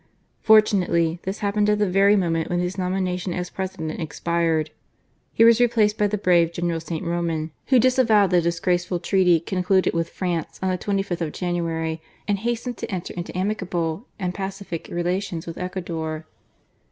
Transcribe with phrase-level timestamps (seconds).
[0.41, 4.71] Fortunately, this happened at the very moment when his nomination as President expired.
[5.31, 7.05] He was replaced by the brave General St.
[7.05, 12.39] Roman, who disavowed the disgraceful treaty concluded with France on the 25th of January, and
[12.39, 16.25] hastened to enter into amicable and pacific relations with Ecuador.